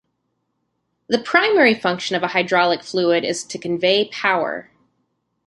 [1.09, 4.71] The primary function of a hydraulic fluid is to convey power.